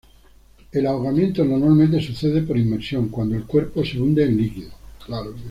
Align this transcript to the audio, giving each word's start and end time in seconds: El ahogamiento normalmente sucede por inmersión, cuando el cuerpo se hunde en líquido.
El 0.71 0.87
ahogamiento 0.87 1.45
normalmente 1.45 2.01
sucede 2.01 2.41
por 2.41 2.57
inmersión, 2.57 3.09
cuando 3.09 3.35
el 3.35 3.43
cuerpo 3.45 3.85
se 3.85 3.99
hunde 4.01 4.23
en 4.23 4.35
líquido. 4.35 4.71